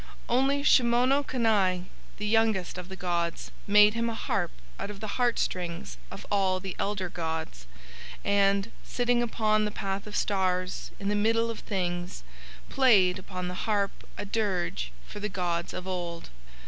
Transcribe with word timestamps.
Only 0.27 0.63
Shimono 0.63 1.23
Kani, 1.23 1.85
the 2.17 2.25
youngest 2.25 2.79
of 2.79 2.89
the 2.89 2.95
gods, 2.95 3.51
made 3.67 3.93
him 3.93 4.09
a 4.09 4.15
harp 4.15 4.49
out 4.79 4.89
of 4.89 4.99
the 4.99 5.19
heart 5.21 5.37
strings 5.37 5.97
of 6.09 6.25
all 6.31 6.59
the 6.59 6.75
elder 6.79 7.07
gods, 7.07 7.67
and, 8.25 8.71
sitting 8.83 9.21
upon 9.21 9.63
the 9.63 9.69
Path 9.69 10.07
of 10.07 10.15
Stars 10.15 10.89
in 10.99 11.07
the 11.09 11.13
Middle 11.13 11.51
of 11.51 11.59
Things, 11.59 12.23
played 12.67 13.19
upon 13.19 13.47
the 13.47 13.53
harp 13.69 13.91
a 14.17 14.25
dirge 14.25 14.91
for 15.05 15.19
the 15.19 15.29
gods 15.29 15.71
of 15.71 15.87
Old. 15.87 16.31